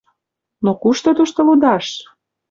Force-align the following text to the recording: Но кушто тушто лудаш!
Но 0.63 0.71
кушто 0.81 1.09
тушто 1.17 1.39
лудаш! 1.47 1.85